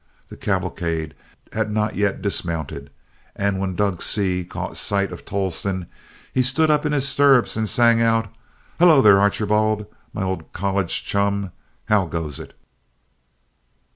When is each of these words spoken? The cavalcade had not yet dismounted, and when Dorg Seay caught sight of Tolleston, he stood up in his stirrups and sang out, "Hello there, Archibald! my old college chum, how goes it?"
The 0.29 0.35
cavalcade 0.35 1.13
had 1.53 1.69
not 1.69 1.95
yet 1.95 2.23
dismounted, 2.23 2.89
and 3.35 3.59
when 3.59 3.75
Dorg 3.75 4.01
Seay 4.01 4.43
caught 4.43 4.75
sight 4.75 5.11
of 5.11 5.25
Tolleston, 5.25 5.85
he 6.33 6.41
stood 6.41 6.71
up 6.71 6.87
in 6.87 6.91
his 6.91 7.07
stirrups 7.07 7.55
and 7.55 7.69
sang 7.69 8.01
out, 8.01 8.27
"Hello 8.79 9.03
there, 9.03 9.19
Archibald! 9.19 9.85
my 10.11 10.23
old 10.23 10.51
college 10.53 11.05
chum, 11.05 11.51
how 11.85 12.07
goes 12.07 12.39
it?" 12.39 12.57